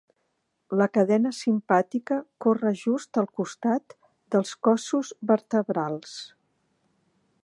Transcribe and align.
La 0.79 0.85
cadena 0.97 1.31
simpàtica 1.39 2.17
corre 2.45 2.71
just 2.79 3.21
al 3.23 3.29
costat 3.41 3.95
dels 4.37 4.55
cossos 4.69 5.15
vertebrals. 5.33 6.19